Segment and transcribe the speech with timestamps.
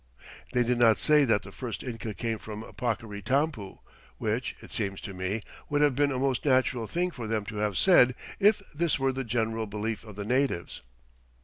[0.53, 3.81] They did not say that the first Inca came from Paccaritampu,
[4.17, 7.57] which, it seems to me, would have been a most natural thing for them to
[7.57, 10.81] have said if this were the general belief of the natives.